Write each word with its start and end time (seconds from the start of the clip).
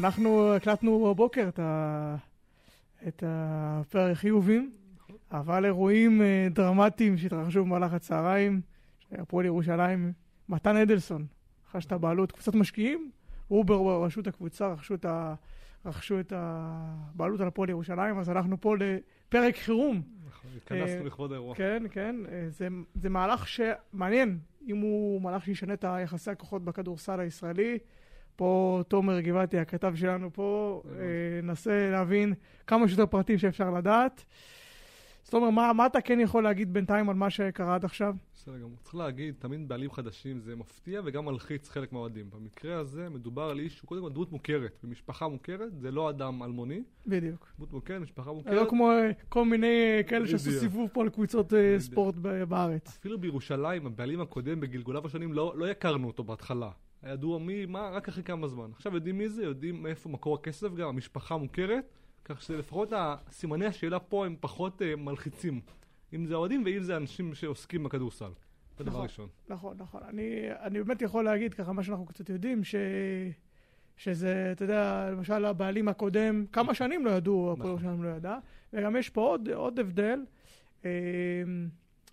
אנחנו 0.00 0.54
הקלטנו 0.54 1.04
בבוקר 1.04 1.48
את, 1.48 1.58
ה... 1.58 2.16
את 3.08 3.24
הפרק 3.26 4.16
חיובים, 4.16 4.72
אבל 5.32 5.64
אירועים 5.64 6.22
אה, 6.22 6.48
דרמטיים 6.50 7.18
שהתרחשו 7.18 7.64
במהלך 7.64 7.92
הצהריים, 7.92 8.60
הפועל 9.12 9.46
ירושלים, 9.46 10.12
מתן 10.48 10.76
אדלסון, 10.76 11.26
רכש 11.68 11.86
את 11.86 11.92
הבעלות, 11.92 12.32
קבוצת 12.32 12.54
משקיעים, 12.54 13.10
רובר 13.48 13.82
בראשות 13.82 14.26
הקבוצה 14.26 14.68
רכשו 14.72 14.94
את, 14.94 15.04
ה... 15.04 15.34
רכשו 15.84 16.20
את 16.20 16.32
הבעלות 16.36 17.40
על 17.40 17.46
הפועל 17.46 17.70
ירושלים, 17.70 18.18
אז 18.18 18.30
אנחנו 18.30 18.60
פה 18.60 18.74
לפרק 18.76 19.56
חירום. 19.56 20.02
נכון, 20.28 20.50
התכנסנו 20.56 21.04
לכבוד 21.04 21.32
האירוע. 21.32 21.54
כן, 21.54 21.82
כן, 21.90 22.16
אה, 22.28 22.44
זה, 22.48 22.68
זה 22.94 23.08
מהלך 23.08 23.48
שמעניין, 23.48 24.38
אם 24.66 24.76
הוא 24.76 25.22
מהלך 25.22 25.44
שישנה 25.44 25.74
את 25.74 25.84
היחסי 25.84 26.30
הכוחות 26.30 26.64
בכדורסל 26.64 27.20
הישראלי. 27.20 27.78
פה 28.40 28.82
תומר 28.88 29.20
גבעתי, 29.20 29.58
הכתב 29.58 29.92
שלנו 29.96 30.32
פה, 30.32 30.82
אה, 30.98 31.40
ננסה 31.42 31.90
להבין 31.90 32.34
כמה 32.66 32.88
שיותר 32.88 33.06
פרטים 33.06 33.38
שאפשר 33.38 33.70
לדעת. 33.70 34.24
זאת 35.22 35.34
אומרת, 35.34 35.52
מה, 35.52 35.72
מה 35.72 35.86
אתה 35.86 36.00
כן 36.00 36.20
יכול 36.20 36.44
להגיד 36.44 36.72
בינתיים 36.72 37.08
על 37.10 37.16
מה 37.16 37.30
שקרה 37.30 37.74
עד 37.74 37.84
עכשיו? 37.84 38.14
בסדר 38.34 38.58
גמור. 38.58 38.76
צריך 38.82 38.94
להגיד, 38.94 39.34
תמיד 39.38 39.68
בעלים 39.68 39.90
חדשים 39.90 40.40
זה 40.40 40.56
מפתיע 40.56 41.00
וגם 41.04 41.24
מלחיץ 41.24 41.68
חלק 41.68 41.92
מהאוהדים. 41.92 42.30
במקרה 42.30 42.78
הזה 42.78 43.08
מדובר 43.08 43.42
על 43.42 43.58
איש 43.58 43.76
שהוא 43.76 43.88
קודם 43.88 44.02
כל 44.02 44.12
דמות 44.12 44.32
מוכרת, 44.32 44.78
במשפחה 44.84 45.28
מוכרת, 45.28 45.78
זה 45.80 45.90
לא 45.90 46.10
אדם 46.10 46.42
אלמוני. 46.42 46.82
בדיוק. 47.06 47.52
דמות 47.58 47.72
מוכרת, 47.72 48.02
משפחה 48.02 48.32
מוכרת. 48.32 48.54
לא 48.54 48.66
כמו 48.70 48.90
אה, 48.90 49.10
כל 49.28 49.44
מיני 49.44 49.96
אה, 49.96 50.02
כאלה 50.02 50.26
שעשו 50.26 50.50
סיבוב 50.50 50.90
פה 50.92 51.02
על 51.02 51.08
קבוצות 51.08 51.54
אה, 51.54 51.76
ספורט 51.78 52.14
בארץ. 52.48 52.96
אפילו 52.98 53.18
בירושלים, 53.18 53.86
הבעלים 53.86 54.20
הקודם 54.20 54.60
בגלגוליו 54.60 55.06
השונים, 55.06 55.32
לא, 55.32 55.52
לא 55.56 55.66
הכרנו 55.66 56.06
אותו 56.06 56.24
בהתחלה. 56.24 56.70
היה 57.02 57.12
ידוע 57.12 57.38
מי, 57.38 57.66
מה, 57.66 57.88
רק 57.88 58.08
אחרי 58.08 58.22
כמה 58.22 58.48
זמן. 58.48 58.70
עכשיו 58.72 58.94
יודעים 58.94 59.18
מי 59.18 59.28
זה, 59.28 59.44
יודעים 59.44 59.82
מאיפה 59.82 60.08
מקור 60.08 60.34
הכסף 60.34 60.74
גם, 60.74 60.88
המשפחה 60.88 61.36
מוכרת, 61.36 61.84
כך 62.24 62.42
שלפחות 62.42 62.92
סימני 63.30 63.66
השאלה 63.66 63.98
פה 63.98 64.26
הם 64.26 64.36
פחות 64.40 64.82
uh, 64.82 64.96
מלחיצים. 64.96 65.60
אם 66.14 66.26
זה 66.26 66.34
האוהדים 66.34 66.62
ואם 66.64 66.82
זה 66.82 66.96
אנשים 66.96 67.34
שעוסקים 67.34 67.82
בכדורסל. 67.84 68.30
זה 68.78 68.84
דבר 68.84 68.92
נכון, 68.92 69.02
ראשון. 69.02 69.28
נכון, 69.48 69.76
נכון. 69.78 70.02
אני, 70.08 70.40
אני 70.60 70.82
באמת 70.82 71.02
יכול 71.02 71.24
להגיד 71.24 71.54
ככה, 71.54 71.72
מה 71.72 71.82
שאנחנו 71.82 72.06
קצת 72.06 72.28
יודעים, 72.28 72.64
ש... 72.64 72.74
שזה, 73.96 74.48
אתה 74.52 74.64
יודע, 74.64 75.08
למשל 75.12 75.44
הבעלים 75.44 75.88
הקודם, 75.88 76.44
כמה 76.52 76.74
שנים 76.74 77.04
לא 77.04 77.10
ידעו, 77.10 77.52
הפועל 77.52 77.58
נכון. 77.58 77.70
ירושלים 77.70 78.02
לא 78.02 78.08
ידע, 78.08 78.38
וגם 78.72 78.96
יש 78.96 79.10
פה 79.10 79.20
עוד, 79.20 79.48
עוד 79.48 79.78
הבדל. 79.78 80.24
אה, 80.84 80.90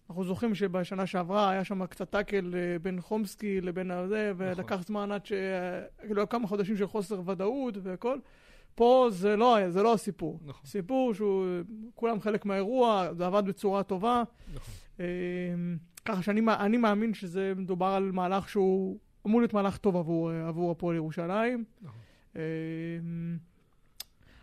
אנחנו 0.10 0.24
זוכרים 0.24 0.56
שבשנה 0.56 1.06
שעברה 1.06 1.50
היה 1.50 1.64
שם 1.64 1.86
קצת 1.86 2.10
טאקל 2.10 2.54
אה, 2.56 2.80
בין 2.80 3.02
חומסקי 3.02 3.62
לבין 3.62 3.92
הזה, 3.92 4.32
נכון. 4.34 4.48
ולקח 4.48 4.82
זמן 4.86 5.12
עד 5.12 5.26
ש... 5.26 5.34
כאילו, 6.02 6.22
היו 6.22 6.30
כמה 6.30 6.48
חודשים 6.48 6.78
של 6.78 6.88
חוסר 6.88 7.22
ודאות 7.26 7.78
והכל. 7.84 8.18
פה 8.76 9.08
זה 9.12 9.36
לא, 9.36 9.70
זה 9.70 9.84
לא 9.84 9.94
הסיפור. 9.94 10.40
נכון. 10.46 10.66
סיפור 10.66 11.14
שהוא, 11.14 11.46
כולם 11.96 12.20
חלק 12.20 12.46
מהאירוע, 12.46 13.08
זה 13.14 13.26
עבד 13.26 13.46
בצורה 13.46 13.84
טובה. 13.84 14.24
נכון. 14.54 14.74
אה, 15.00 15.06
ככה 16.06 16.22
שאני 16.22 16.78
מאמין 16.78 17.14
שזה 17.14 17.54
מדובר 17.56 17.86
על 17.86 18.12
מהלך 18.12 18.50
שהוא 18.50 18.98
אמור 19.28 19.42
להיות 19.42 19.54
מהלך 19.54 19.78
טוב 19.78 19.96
עבור, 19.98 20.32
עבור 20.32 20.72
הפועל 20.72 20.96
ירושלים. 20.96 21.64
נכון. 21.82 22.00
אה, 22.36 22.42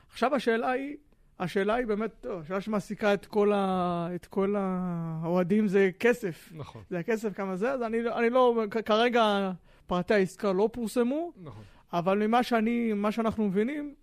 עכשיו 0.09 0.34
השאלה 0.34 0.71
היא, 0.71 0.97
השאלה 1.39 1.75
היא 1.75 1.87
באמת, 1.87 2.27
השאלה 2.43 2.61
שמעסיקה 2.61 3.15
את 3.15 3.27
כל, 3.27 3.53
ה, 3.53 4.09
את 4.15 4.27
כל 4.27 4.55
האוהדים 4.59 5.69
זה 5.69 5.91
כסף. 5.99 6.53
נכון. 6.55 6.83
זה 6.91 6.99
הכסף 6.99 7.33
כמה 7.33 7.57
זה, 7.57 7.73
אז 7.73 7.83
אני, 7.83 7.99
אני 8.17 8.31
לא, 8.31 8.63
כרגע 8.85 9.53
פרטי 9.87 10.15
העסקה 10.15 10.53
לא 10.53 10.69
פורסמו, 10.73 11.33
נכון. 11.43 11.62
אבל 11.93 12.27
ממה 12.27 12.43
שאני, 12.43 12.93
מה 12.93 13.12
שאנחנו 13.12 13.49
מבינים, 13.49 13.95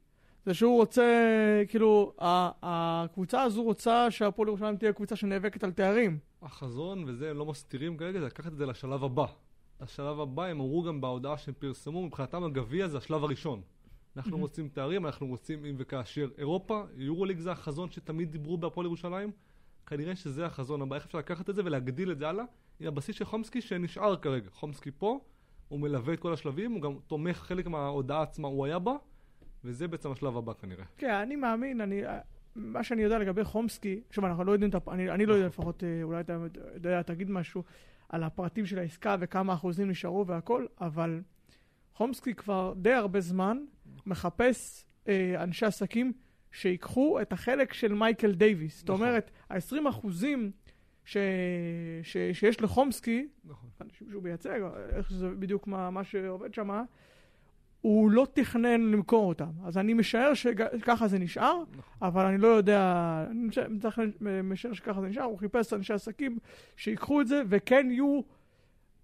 זה 0.46 0.54
שהוא 0.54 0.78
רוצה, 0.78 1.04
כאילו, 1.68 2.14
הקבוצה 2.20 3.44
הזו 3.44 3.64
רוצה 3.64 4.12
שהפועל 4.12 4.48
ירושלים 4.48 4.78
תהיה 4.78 4.94
קבוצה 4.94 5.16
שנאבקת 5.16 5.64
על 5.64 5.72
תארים. 5.72 6.18
החזון, 6.42 7.04
וזה 7.08 7.30
הם 7.30 7.38
לא 7.38 7.46
מסתירים 7.46 7.98
כרגע, 7.98 8.20
זה 8.20 8.26
לקחת 8.26 8.52
את 8.52 8.58
זה 8.58 8.66
לשלב 8.66 9.04
הבא. 9.04 9.26
השלב 9.80 10.20
הבא, 10.20 10.44
הם 10.44 10.60
אמרו 10.60 10.84
גם 10.84 11.02
בהודעה 11.02 11.38
שהם 11.38 11.54
פרסמו, 11.60 12.06
מבחינתם 12.06 12.44
הגביע 12.44 12.88
זה 12.88 12.98
השלב 12.98 13.24
הראשון. 13.24 13.62
אנחנו 14.18 14.38
רוצים 14.38 14.70
תארים, 14.70 15.06
אנחנו 15.06 15.28
רוצים 15.28 15.66
אם 15.66 15.76
וכאשר 15.78 16.30
אירופה, 16.38 16.84
יורוליג 16.96 17.40
זה 17.40 17.52
החזון 17.52 17.92
שתמיד 17.92 18.32
דיברו 18.32 18.58
בהפועל 18.58 18.86
ירושלים. 18.86 19.32
כנראה 19.86 20.16
שזה 20.16 20.46
החזון 20.46 20.82
הבא, 20.82 20.96
איך 20.96 21.06
אפשר 21.06 21.18
לקחת 21.18 21.50
את 21.50 21.56
זה 21.56 21.62
ולהגדיל 21.66 22.12
את 22.12 22.20
זה 22.20 22.30
הלאה 22.30 22.46
עם 22.80 22.88
הבסיס 22.88 23.16
של 23.16 23.26
חומסקי 23.26 23.62
שנשאר 23.62 24.16
כרגע. 24.16 24.50
חומסקי 24.52 24.92
פה, 24.98 25.20
הוא 25.68 25.80
מלווה 25.80 26.14
את 26.14 26.20
כל 26.20 26.34
השלבים, 26.34 26.72
הוא 26.72 26.82
גם 26.82 26.94
תומך 27.08 27.38
חלק 27.38 27.68
מההודעה 27.68 28.22
עצמה, 28.22 28.48
הוא 28.48 28.66
היה 28.66 28.80
בה, 28.80 28.96
וזה 29.64 29.88
בעצם 29.88 30.12
השלב 30.12 30.38
הבא 30.38 30.54
כנראה. 30.54 30.86
כן, 30.98 31.14
אני 31.14 31.36
מאמין, 31.36 31.82
אני... 31.82 32.02
מה 32.56 32.84
שאני 32.84 33.02
יודע 33.02 33.20
לגבי 33.20 33.44
חומסקי, 33.44 34.02
עכשיו 34.10 34.26
אנחנו 34.26 34.44
לא 34.44 34.52
יודעים, 34.52 34.72
אני, 34.88 35.12
אני 35.12 35.26
לא 35.26 35.34
יודע 35.34 35.48
לפחות, 35.48 35.84
אה, 35.84 36.04
אולי 36.04 36.20
אתה 36.20 36.38
יודע, 36.74 37.02
תגיד 37.02 37.30
משהו 37.30 37.64
על 38.10 38.24
הפרטים 38.24 38.66
של 38.66 38.80
העסקה 38.80 39.16
וכמה 39.20 39.54
אחוזים 39.54 39.90
נשארו 39.90 40.28
והכל, 40.28 40.66
אבל 40.82 41.22
חומסקי 41.94 42.34
כבר 42.34 42.74
די 42.78 42.94
הרבה 42.94 43.22
זמן 43.22 43.58
מחפש 44.06 44.86
אה, 45.08 45.44
אנשי 45.44 45.66
עסקים 45.66 46.14
שיקחו 46.52 47.22
את 47.22 47.34
החלק 47.34 47.74
של 47.74 47.94
מייקל 47.94 48.32
דייוויס. 48.32 48.80
זאת 48.80 48.90
נכון. 48.90 49.08
אומרת, 49.08 49.32
ה-20 49.50 49.90
אחוזים 49.90 50.52
ש... 51.06 51.18
ש... 52.04 52.18
שיש 52.34 52.62
לחומסקי, 52.62 53.28
נכון. 53.46 53.70
אנשים 53.82 54.08
שהוא 54.12 54.24
מייצג, 54.24 54.60
איך 54.90 55.12
זה 55.14 55.30
בדיוק 55.30 55.68
מה, 55.68 55.90
מה 55.90 56.04
שעובד 56.04 56.54
שם, 56.54 56.70
הוא 57.82 58.12
לא 58.12 58.28
תכנן 58.34 58.82
למכור 58.82 59.30
אותם. 59.30 59.50
אז 59.66 59.78
אני 59.78 59.94
משער 59.94 60.34
שככה 60.34 61.08
זה 61.08 61.20
נשאר, 61.20 61.64
נכון. 61.78 62.08
אבל 62.08 62.26
אני 62.26 62.38
לא 62.38 62.48
יודע, 62.48 63.26
אני 63.30 63.50
משער 64.44 64.74
שככה 64.74 65.02
זה 65.02 65.08
נשאר, 65.08 65.24
הוא 65.24 65.38
חיפש 65.38 65.74
אנשי 65.74 65.94
עסקים 65.94 66.38
שיקחו 66.76 67.22
את 67.22 67.28
זה, 67.28 67.42
וכן 67.50 67.88
יהיו, 67.92 68.22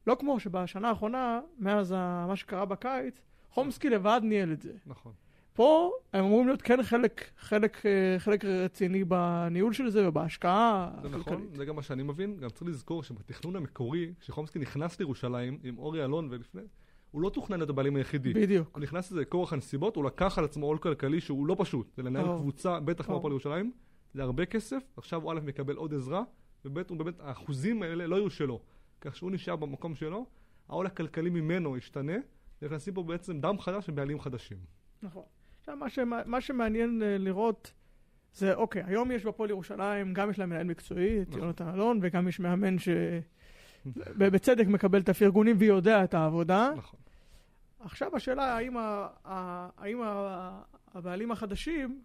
לא 0.08 0.16
כמו 0.20 0.40
שבשנה 0.40 0.90
האחרונה, 0.90 1.40
מאז 1.60 1.92
מה 2.28 2.36
שקרה 2.36 2.66
בקיץ, 2.66 3.22
חומסקי 3.58 3.90
לבד 3.90 4.22
ניהל 4.24 4.52
את 4.52 4.62
זה. 4.62 4.72
נכון. 4.86 5.12
פה 5.54 5.92
הם 6.14 6.26
אמורים 6.26 6.48
להיות 6.48 6.62
כן 6.62 6.84
חלק, 6.84 7.32
חלק, 7.38 7.82
חלק 8.18 8.46
רציני 8.46 9.04
בניהול 9.04 9.74
של 9.74 9.90
זה 9.90 10.10
ובהשקעה 10.10 10.92
זה 11.02 11.08
הכלכלית. 11.08 11.28
נכון, 11.28 11.48
זה 11.56 11.66
גם 11.66 11.76
מה 11.76 11.82
שאני 11.82 12.04
מבין. 12.04 12.38
גם 12.40 12.50
צריך 12.50 12.70
לזכור 12.70 13.04
שבתכנון 13.04 13.56
המקורי, 13.56 14.14
כשחומסקי 14.20 14.60
נכנס 14.60 15.00
לירושלים 15.00 15.60
עם 15.64 15.78
אורי 15.78 16.04
אלון 16.04 16.28
ולפני, 16.32 16.62
הוא 17.12 17.22
לא 17.22 17.30
תוכנן 17.30 17.62
את 17.62 17.70
הבעלים 17.70 17.96
היחידי. 17.96 18.34
בדיוק. 18.34 18.70
הוא 18.74 18.82
נכנס 18.82 19.12
לזה 19.12 19.26
כורח 19.26 19.54
הנסיבות, 19.54 19.96
הוא 19.96 20.04
לקח 20.04 20.38
על 20.38 20.46
עצמו 20.46 20.66
עול 20.66 20.78
כלכלי 20.78 21.22
שהוא 21.22 21.48
לא 21.48 21.56
פשוט. 21.60 21.94
זה 21.96 22.04
לנהל 22.04 22.26
או. 22.26 22.40
קבוצה, 22.40 22.80
בטח 22.80 23.06
כמו 23.06 23.18
הפועל 23.18 23.32
ירושלים, 23.32 23.72
זה 24.14 24.24
הרבה 24.24 24.46
כסף, 24.46 24.84
עכשיו 24.98 25.24
הוא 25.24 25.32
א' 25.32 25.40
מקבל 25.44 25.76
עוד 25.76 25.94
עזרה, 25.94 26.24
וב' 26.66 26.80
הוא 26.90 26.98
באמת, 26.98 27.20
האחוזים 27.20 27.84
האלה 27.84 28.08
לא 28.08 28.16
יהיו 28.16 28.30
שלו. 28.30 28.62
כך 29.02 29.16
שהוא 29.16 29.32
נשאר 29.32 29.56
במקום 29.56 29.96
שלו, 29.96 30.26
העול 30.70 30.86
הכלכלי 30.86 31.30
ממנו 31.30 31.78
ישתנה, 31.78 32.18
נכנסים 32.62 32.94
פה 32.94 33.04
בעצם 33.04 33.40
דם 33.40 33.60
חדש 33.60 33.86
של 33.86 33.92
בעלים 33.92 34.20
חדשים. 34.20 34.58
נכון. 35.04 35.24
עכשיו, 35.60 35.76
מה, 35.76 35.90
שמה, 35.90 36.22
מה 36.26 36.42
שמעניין 36.42 37.04
אה, 37.04 37.18
לראות 37.18 37.74
זה, 38.34 38.54
אוקיי, 38.54 38.84
היום 38.86 39.12
יש 39.12 39.26
בפועל 39.26 39.50
ירושלים, 39.50 40.14
גם 40.14 40.30
יש 40.30 40.40
להם 40.40 40.50
מנהל 40.50 40.64
מקצועי, 40.64 41.22
את 41.22 41.28
נכון. 41.30 41.42
יונתן 41.42 41.70
אלון, 41.70 42.00
וגם 42.02 42.28
יש 42.28 42.40
מאמן 42.40 42.76
שבצדק 43.86 44.68
מקבל 44.76 45.02
את 45.02 45.10
הפרגונים 45.10 45.56
ויודע 45.60 46.04
את 46.04 46.14
העבודה. 46.14 46.72
נכון. 46.78 47.00
עכשיו 47.80 48.16
השאלה, 48.16 48.56
האם, 48.56 48.78
ה, 48.78 49.08
ה, 49.26 49.70
האם 49.78 50.02
ה, 50.02 50.62
הבעלים 50.94 51.32
החדשים 51.32 52.02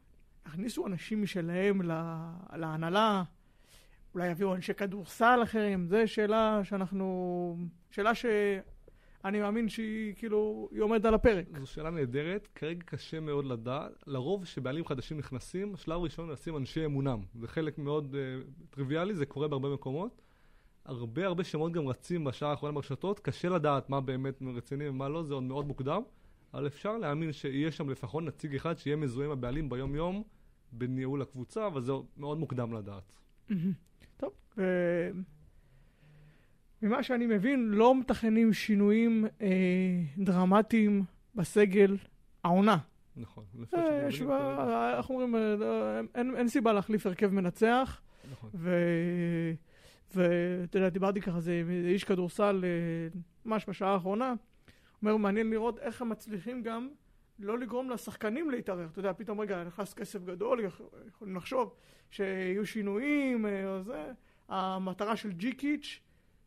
הכניסו 0.46 0.86
אנשים 0.86 1.22
משלהם 1.22 1.82
להנהלה, 2.52 3.22
אולי 4.14 4.28
יביאו 4.30 4.54
אנשי 4.54 4.74
כדורסל 4.74 5.40
אחרים, 5.42 5.86
זו 5.86 5.96
שאלה 6.06 6.60
שאנחנו, 6.64 7.56
שאלה 7.90 8.14
ש... 8.14 8.26
אני 9.24 9.40
מאמין 9.40 9.68
שהיא 9.68 10.14
כאילו, 10.14 10.68
היא 10.72 10.80
עומדת 10.80 11.04
על 11.04 11.14
הפרק. 11.14 11.46
זו 11.60 11.66
שאלה 11.66 11.90
נהדרת, 11.90 12.48
כרגע 12.54 12.82
קשה 12.84 13.20
מאוד 13.20 13.44
לדעת. 13.44 13.92
לרוב 14.06 14.44
כשבעלים 14.44 14.86
חדשים 14.86 15.18
נכנסים, 15.18 15.74
השלב 15.74 16.00
הראשון 16.00 16.30
לשים 16.30 16.56
אנשי 16.56 16.84
אמונם. 16.84 17.20
זה 17.34 17.48
חלק 17.48 17.78
מאוד 17.78 18.14
uh, 18.14 18.64
טריוויאלי, 18.70 19.14
זה 19.14 19.26
קורה 19.26 19.48
בהרבה 19.48 19.74
מקומות. 19.74 20.22
הרבה 20.84 21.26
הרבה 21.26 21.44
שמות 21.44 21.72
גם 21.72 21.88
רצים 21.88 22.24
בשעה 22.24 22.50
האחרונה 22.50 22.74
ברשתות, 22.74 23.20
קשה 23.20 23.48
לדעת 23.48 23.90
מה 23.90 24.00
באמת 24.00 24.42
רציני 24.56 24.88
ומה 24.88 25.08
לא, 25.08 25.22
זה 25.22 25.34
עוד 25.34 25.42
מאוד 25.42 25.66
מוקדם, 25.66 26.02
אבל 26.54 26.66
אפשר 26.66 26.96
להאמין 26.98 27.32
שיהיה 27.32 27.72
שם 27.72 27.90
לפחות 27.90 28.24
נציג 28.24 28.54
אחד 28.54 28.78
שיהיה 28.78 28.96
מזוהה 28.96 29.26
עם 29.26 29.32
הבעלים 29.32 29.68
ביום-יום 29.68 30.22
בניהול 30.72 31.22
הקבוצה, 31.22 31.66
אבל 31.66 31.82
זה 31.82 31.92
מאוד 32.16 32.38
מוקדם 32.38 32.72
לדעת. 32.72 33.16
טוב, 34.16 34.32
ממה 36.82 37.02
שאני 37.02 37.26
מבין, 37.26 37.68
לא 37.68 37.94
מתכננים 38.00 38.52
שינויים 38.52 39.26
אה, 39.40 39.48
דרמטיים 40.18 41.02
בסגל 41.34 41.96
העונה. 42.44 42.78
נכון. 43.16 43.44
אה, 43.74 44.96
אנחנו 44.96 45.14
אומרים, 45.22 45.34
אה, 45.62 46.00
אין 46.36 46.48
סיבה 46.48 46.72
להחליף 46.72 47.06
הרכב 47.06 47.28
מנצח. 47.28 48.00
נכון. 48.32 48.50
ואתה 50.14 50.78
יודע, 50.78 50.88
דיברתי 50.88 51.20
ככה, 51.20 51.40
זה 51.40 51.62
איש 51.84 52.04
כדורסל 52.04 52.64
ממש 53.44 53.64
בשעה 53.68 53.92
האחרונה. 53.92 54.34
אומר, 55.02 55.16
מעניין 55.16 55.50
לראות 55.50 55.78
איך 55.78 56.02
הם 56.02 56.08
מצליחים 56.08 56.62
גם 56.62 56.88
לא 57.38 57.58
לגרום 57.58 57.90
לשחקנים 57.90 58.50
להתערער. 58.50 58.86
אתה 58.92 58.98
יודע, 58.98 59.12
פתאום 59.12 59.40
רגע, 59.40 59.64
נכנס 59.64 59.94
כסף 59.94 60.24
גדול, 60.24 60.60
יכול- 60.60 60.86
יכולים 61.08 61.36
לחשוב 61.36 61.74
שיהיו 62.10 62.66
שינויים 62.66 63.46
אה, 63.46 63.66
או 63.76 63.82
זה. 63.82 64.12
המטרה 64.48 65.16
של 65.16 65.32
ג'יקיץ', 65.32 66.00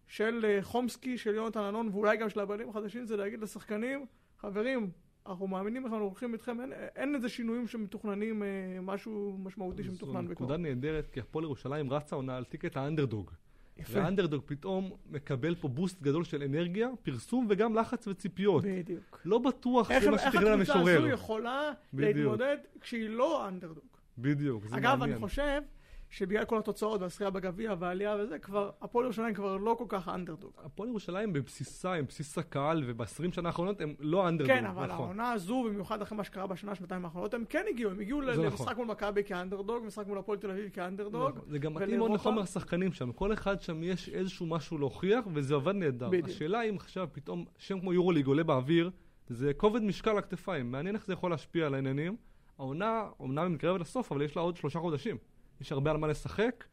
של 0.07 0.46
אה, 0.46 0.60
חומסקי, 0.62 1.18
של 1.18 1.36
יונתן 1.36 1.60
אלון, 1.60 1.90
ואולי 1.92 2.18
גם 2.18 2.30
של 2.30 2.40
הבעלים 2.40 2.69
החדשים, 2.69 3.06
זה 3.06 3.18
להגיד 3.18 3.40
לשחקנים, 3.42 4.06
חברים, 4.38 4.92
אנחנו 5.28 5.48
מאמינים 5.48 5.84
בכם, 5.84 5.94
אנחנו 5.94 6.06
הולכים 6.06 6.34
איתכם, 6.34 6.62
אין, 6.62 6.74
אין 6.96 7.16
איזה 7.16 7.30
שינויים 7.30 7.68
שמתוכננים, 7.68 8.44
אה, 8.44 8.48
משהו 8.81 9.38
משמעותי 9.44 9.84
זו 9.84 9.90
שמתוכנן 9.90 10.28
בקרוב. 10.28 10.31
נקודה 10.31 10.57
נהדרת, 10.57 11.07
כי 11.12 11.19
הפועל 11.19 11.46
ירושלים 11.46 11.94
רצה 11.94 12.16
עונה 12.16 12.38
על 12.38 12.44
טיקט 12.44 12.78
האנדרדוג. 12.78 13.31
יפה, 13.78 14.00
והאנדרדוג 14.00 14.44
פתאום 14.46 14.92
מקבל 15.10 15.56
פה 15.56 15.68
בוסט 15.68 16.02
גדול 16.02 16.24
של 16.24 16.44
אנרגיה, 16.44 16.90
פרסום 17.04 17.46
וגם 17.50 17.75
לחץ 17.75 18.08
וציפיות. 18.08 18.63
בדיוק. 18.63 19.22
לא 19.25 19.38
בטוח 19.38 19.92
איך 19.92 20.04
זה 20.04 20.12
מה 20.12 20.18
איך 20.18 20.34
שתכנן 20.34 20.62
הקבוצה 20.62 20.80
הזו. 20.80 21.08
יכולה 21.08 21.72
בדיוק. 21.94 22.18
להתמודד 22.18 22.58
כשהיא 22.81 23.10
לא 23.10 23.48
אנדרדוג? 23.48 23.84
בדיוק, 24.18 24.68
זה 24.68 24.78
אגב, 24.78 25.00
מעניין. 25.00 25.18
אני 25.18 25.30
חושב 25.30 25.62
שבגלל 26.10 26.46
כל 26.46 26.57
התוצאות 26.57 27.02
והזכייה 27.02 27.30
בגביע 27.30 27.75
והעלייה 27.80 28.16
וזה, 28.19 28.40
כבר, 28.40 28.72
הפועל 28.81 29.06
ירושלים 29.06 29.34
כבר 29.34 29.57
לא 29.57 29.75
כל 29.78 29.86
כך 29.88 30.10
אנדרדוג. 30.10 30.52
הפועל 30.63 30.90
ירושלים 30.90 31.34
בבסיסה, 31.34 31.94
עם 31.94 32.06
בסיס 32.06 32.38
הקהל, 32.38 32.84
וב-20 32.88 33.36
שנה 33.36 33.50
האחרונות 33.50 33.81
הם 33.81 33.96
לא 34.00 34.28
אנדרדוג, 34.28 34.56
כן, 34.56 34.66
אבל 34.66 34.86
נכון. 34.86 35.06
העונה 35.06 35.31
הזו, 35.31 35.63
במיוחד 35.63 36.02
אחרי 36.02 36.18
מה 36.18 36.24
שקרה 36.24 36.48
בשנה, 36.48 36.75
שנתיים 36.75 37.06
האחרונות, 37.06 37.34
הם 37.34 37.44
כן 37.50 37.66
הגיעו, 37.69 37.92
הם 37.92 38.00
הגיעו 38.00 38.22
זה 38.25 38.44
למשחק 38.44 38.62
נכון. 38.62 38.75
מול 38.75 38.88
מכבי 38.88 39.24
כאנדרדוג, 39.24 39.86
משחק 39.86 40.07
מול 40.07 40.18
הפועל 40.18 40.38
תל 40.38 40.52
אביב 40.52 40.69
כאנדרדוג. 40.69 41.30
נכון. 41.30 41.42
זה 41.48 41.60
גם 41.60 41.74
מתאים 41.74 41.98
מאוד 41.98 42.12
לחומר 42.12 42.42
השחקנים 42.42 42.94
שם, 42.94 43.12
כל 43.12 43.34
אחד 43.34 43.62
שם 43.62 43.84
יש 43.84 44.10
איזשהו 44.10 44.46
משהו 44.46 44.78
להוכיח, 44.78 45.25
וזה 45.34 45.54
עובד 45.54 45.75
נהדר. 45.75 46.10
בדיוק. 46.10 46.28
השאלה 46.28 46.62
אם 46.62 46.75
עכשיו 46.75 47.08
פתאום 47.12 47.46
שם 47.58 47.80
כמו 47.80 47.94
יורוליג 47.94 48.25
עולה 48.25 48.44
באוויר, 48.44 48.92
זה 49.28 49.54
כובד 49.54 49.84
משקל 49.84 50.18
הכתפיים, 50.18 50.72
מעניין 50.72 50.96
איך 50.96 51.06
זה 51.06 51.13
יכול 51.13 51.31
להשפיע 51.31 51.66
על 51.66 51.74
העניינים. 51.74 52.16
העונה, 52.58 53.04
אומנם 53.19 53.54
מתקרבת 53.54 53.81
לסוף, 53.81 54.12
אבל 54.12 54.22
יש 54.22 54.36
לה 54.36 54.42
עוד 54.42 54.58
שלושה 54.58 54.80
חודשים. 54.80 55.18
יש 55.62 55.72
הרבה 55.72 55.92
על 55.92 55.98
מה 55.98 56.07
לשחק. 56.07 56.63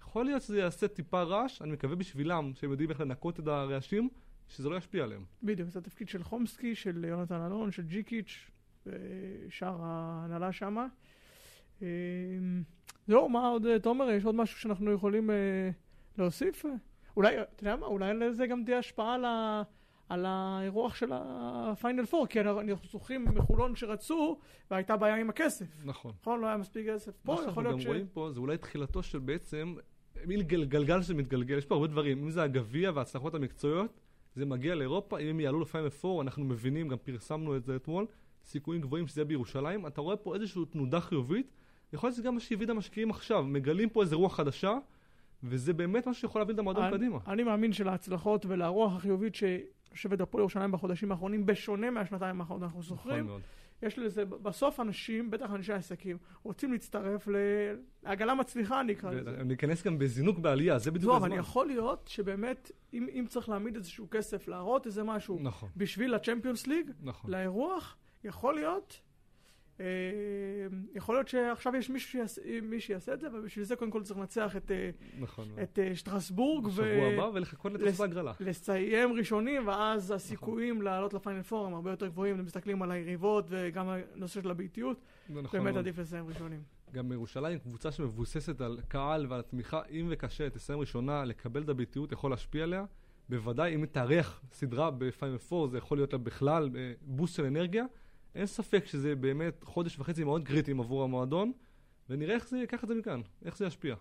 יכול 0.00 0.24
להיות 0.24 0.42
שזה 0.42 0.58
יעשה 0.58 0.88
טיפה 0.88 1.22
רעש, 1.22 1.62
אני 1.62 1.72
מקווה 1.72 1.96
בשבילם 1.96 2.52
שהם 2.54 2.70
יודעים 2.70 2.90
איך 2.90 3.00
לנקות 3.00 3.40
את 3.40 3.46
הרעשים, 3.46 4.08
שזה 4.48 4.68
לא 4.68 4.76
ישפיע 4.76 5.04
עליהם. 5.04 5.24
בדיוק, 5.42 5.68
זה 5.68 5.78
התפקיד 5.78 6.08
של 6.08 6.22
חומסקי, 6.22 6.74
של 6.74 7.04
יונתן 7.08 7.40
אלון, 7.46 7.70
של 7.70 7.82
ג'יקיץ', 7.82 8.50
ושאר 8.86 9.76
ההנהלה 9.80 10.52
שמה. 10.52 10.86
אה, 11.82 11.88
זהו, 13.06 13.28
מה 13.28 13.48
עוד, 13.48 13.66
אה, 13.66 13.78
תומר, 13.78 14.10
יש 14.10 14.24
עוד 14.24 14.34
משהו 14.34 14.60
שאנחנו 14.60 14.92
יכולים 14.92 15.30
אה, 15.30 15.70
להוסיף? 16.18 16.64
אולי, 17.16 17.42
אתה 17.42 17.62
יודע 17.62 17.76
מה, 17.76 17.86
אולי 17.86 18.14
לזה 18.14 18.46
גם 18.46 18.64
תהיה 18.64 18.78
השפעה 18.78 19.14
על, 19.14 19.24
ה, 19.24 19.62
על 20.08 20.24
האירוח 20.28 20.94
של 20.94 21.10
הפיינל 21.12 22.06
פור, 22.06 22.26
כי 22.26 22.40
אנחנו 22.40 22.88
זוכרים 22.90 23.24
מחולון 23.34 23.76
שרצו, 23.76 24.38
והייתה 24.70 24.96
בעיה 24.96 25.16
עם 25.16 25.30
הכסף. 25.30 25.66
נכון. 25.84 26.12
נכון? 26.20 26.40
לא 26.40 26.46
היה 26.46 26.56
מספיק 26.56 26.86
כסף. 26.88 27.12
מה 27.24 27.36
פה 27.36 27.36
שאנחנו 27.36 27.50
יכול 27.50 27.64
גם 27.64 27.70
להיות 27.70 27.82
ש... 27.82 27.86
רואים 27.86 28.06
פה 28.12 28.30
זה 28.30 28.40
אולי 28.40 28.58
תחילתו 28.58 29.02
של 29.02 29.18
בעצם 29.18 29.74
מין 30.24 30.42
גל, 30.42 30.64
גלגל 30.64 31.02
שמתגלגל, 31.02 31.58
יש 31.58 31.66
פה 31.66 31.74
הרבה 31.74 31.86
דברים, 31.86 32.22
אם 32.22 32.30
זה 32.30 32.42
הגביע 32.42 32.90
וההצלחות 32.94 33.34
המקצועיות, 33.34 34.00
זה 34.34 34.46
מגיע 34.46 34.74
לאירופה, 34.74 35.18
אם 35.18 35.26
הם 35.26 35.40
יעלו 35.40 35.60
לפיינל 35.60 35.88
פור, 35.88 36.22
אנחנו 36.22 36.44
מבינים, 36.44 36.88
גם 36.88 36.96
פרסמנו 36.98 37.56
את 37.56 37.64
זה 37.64 37.76
אתמול, 37.76 38.06
סיכויים 38.44 38.82
גבוהים 38.82 39.06
שזה 39.06 39.20
יהיה 39.20 39.28
בירושלים, 39.28 39.86
אתה 39.86 40.00
רואה 40.00 40.16
פה 40.16 40.34
איזושהי 40.34 40.62
תנודה 40.70 41.00
חיובית, 41.00 41.50
יכול 41.92 42.06
להיות 42.06 42.14
שזה 42.14 42.22
גם 42.22 42.34
מה 42.34 42.40
שהביא 42.40 42.64
את 42.64 42.70
המשקיעים 42.70 43.10
עכשיו, 43.10 43.44
מגלים 43.44 43.88
פה 43.88 44.02
איזה 44.02 44.16
רוח 44.16 44.36
חדשה, 44.36 44.78
וזה 45.42 45.72
באמת 45.72 46.08
משהו 46.08 46.20
שיכול 46.20 46.40
להביא 46.40 46.54
את 46.54 46.58
המועדון 46.58 46.90
קדימה. 46.90 47.18
אני 47.26 47.42
מאמין 47.42 47.72
שלהצלחות 47.72 48.46
ולרוח 48.46 48.96
החיובית 48.96 49.34
שיושבת 49.96 50.20
הפועל 50.20 50.40
ירושלים 50.40 50.72
בחודשים 50.72 51.12
האחרונים, 51.12 51.46
בשונה 51.46 51.90
מהשנתיים 51.90 52.40
האחרונות, 52.40 52.62
אנחנו 52.62 52.80
נכון 52.80 52.96
זוכרים, 52.96 53.26
מאוד. 53.26 53.42
יש 53.82 53.98
לזה, 53.98 54.24
בסוף 54.24 54.80
אנשים, 54.80 55.30
בטח 55.30 55.50
אנשי 55.54 55.72
העסקים, 55.72 56.18
רוצים 56.42 56.72
להצטרף 56.72 57.28
לעגלה 58.02 58.34
מצליחה, 58.34 58.80
אני 58.80 58.92
אקרא 58.92 59.10
לזה. 59.10 59.30
וניכנס 59.38 59.82
גם 59.82 59.98
בזינוק 59.98 60.38
בעלייה, 60.38 60.78
זה 60.78 60.90
בדיוק 60.90 61.12
לא, 61.12 61.16
אבל 61.16 61.26
הזמן. 61.26 61.38
יכול 61.38 61.66
להיות 61.66 62.08
שבאמת, 62.08 62.70
אם, 62.94 63.06
אם 63.12 63.24
צריך 63.28 63.48
להעמיד 63.48 63.76
איזשהו 63.76 64.06
כסף, 64.10 64.48
להראות 64.48 64.86
איזה 64.86 65.02
משהו 65.02 65.38
נכון, 65.42 65.68
בשביל 65.76 66.14
הצ'מפיונס 66.14 66.66
ליג, 66.66 66.90
נכון. 67.02 67.30
לאירוח, 67.30 67.96
יכול 68.24 68.54
להיות, 68.54 69.00
יכול 70.94 71.14
להיות 71.14 71.28
שעכשיו 71.28 71.76
יש 71.76 71.90
מישהו 71.90 72.10
שיעשה, 72.10 72.40
מי 72.62 72.80
שיעשה 72.80 73.12
את 73.14 73.20
זה, 73.20 73.28
ובשביל 73.32 73.64
זה 73.64 73.76
קודם 73.76 73.90
כל 73.90 74.02
צריך 74.02 74.18
לנצח 74.18 74.56
את, 74.56 74.70
אה, 74.70 74.90
נכון. 75.20 75.44
את 75.62 75.78
אה, 75.78 75.94
שטרסבורג, 75.96 76.66
בשבוע 76.66 76.86
הבא 77.14 77.30
ולחכות 77.34 77.72
לס- 77.72 77.80
לתוצאה 77.82 78.06
הגרלה. 78.06 78.32
לסיים 78.40 79.12
ראשונים, 79.12 79.66
ואז 79.66 80.10
הסיכויים 80.10 80.82
לעלות 80.82 81.14
לפיינל 81.14 81.42
פור 81.42 81.66
הם 81.66 81.74
הרבה 81.74 81.90
יותר 81.90 82.06
גבוהים, 82.06 82.38
אם 82.38 82.44
מסתכלים 82.44 82.82
על 82.82 82.90
היריבות 82.90 83.44
וגם 83.48 83.88
הנושא 84.14 84.42
של 84.42 84.50
הביתיות, 84.50 85.00
נכון 85.30 85.44
באמת 85.60 85.64
מאוד. 85.64 85.78
עדיף 85.78 85.98
לסיים 85.98 86.26
ראשונים. 86.28 86.62
גם 86.92 87.12
ירושלים, 87.12 87.58
קבוצה 87.58 87.92
שמבוססת 87.92 88.60
על 88.60 88.78
קהל 88.88 89.26
ועל 89.28 89.42
תמיכה, 89.42 89.80
אם 89.90 90.06
וקשה, 90.10 90.50
תסיים 90.50 90.78
ראשונה, 90.80 91.24
לקבל 91.24 91.62
את 91.62 91.68
הביתיות 91.68 92.12
יכול 92.12 92.30
להשפיע 92.30 92.62
עליה. 92.62 92.84
בוודאי, 93.28 93.74
אם 93.74 93.86
תארח 93.86 94.42
סדרה 94.52 94.90
בפיינל 94.90 95.38
פור, 95.38 95.68
זה 95.68 95.78
יכול 95.78 95.98
להיות 95.98 96.12
לה 96.12 96.18
בכלל 96.18 96.70
אה, 96.76 96.92
בוסט 97.02 97.34
של 97.36 97.44
אנרגיה. 97.44 97.84
אין 98.34 98.46
ספק 98.46 98.86
שזה 98.86 99.14
באמת 99.16 99.64
חודש 99.64 99.98
וחצי 99.98 100.24
מאוד 100.24 100.44
קריטיים 100.44 100.80
עבור 100.80 101.02
המועדון, 101.04 101.52
ונראה 102.10 102.34
איך 102.34 102.48
זה 102.48 102.58
ייקח 102.58 102.84
את 102.84 102.88
זה 102.88 102.94
מכאן, 102.94 103.20
איך 103.44 103.56
זה 103.56 103.66
ישפיע. 103.66 103.94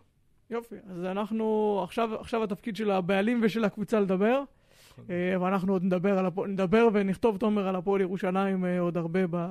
יופי, 0.49 0.75
אז 0.89 1.03
אנחנו, 1.03 1.79
עכשיו, 1.83 2.15
עכשיו 2.19 2.43
התפקיד 2.43 2.75
של 2.75 2.91
הבעלים 2.91 3.39
ושל 3.43 3.63
הקבוצה 3.63 3.99
לדבר, 3.99 4.43
נכון. 4.91 5.05
אה, 5.09 5.41
ואנחנו 5.41 5.73
עוד 5.73 5.83
נדבר, 5.83 6.19
על 6.19 6.25
הפועל, 6.25 6.49
נדבר 6.49 6.87
ונכתוב 6.93 7.37
תומר 7.37 7.67
על 7.67 7.75
הפועל 7.75 8.01
ירושלים 8.01 8.65
אה, 8.65 8.79
עוד 8.79 8.97
הרבה 8.97 9.19
ב, 9.29 9.47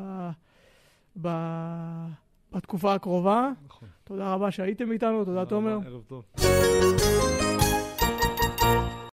ב, 1.22 1.28
בתקופה 2.52 2.94
הקרובה. 2.94 3.50
נכון. 3.66 3.88
תודה 4.04 4.32
רבה 4.32 4.50
שהייתם 4.50 4.92
איתנו, 4.92 5.24
תודה 5.24 5.46
תומר. 5.46 5.76
רבה, 5.76 5.86
ערב 5.86 6.02
טוב. 6.06 6.24